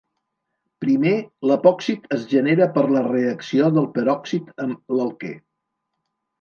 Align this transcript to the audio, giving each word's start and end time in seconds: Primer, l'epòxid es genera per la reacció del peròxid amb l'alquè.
Primer, 0.85 1.11
l'epòxid 1.51 2.09
es 2.17 2.25
genera 2.33 2.69
per 2.79 2.87
la 2.97 3.05
reacció 3.11 3.71
del 3.79 3.89
peròxid 4.01 4.53
amb 4.67 4.99
l'alquè. 4.99 5.35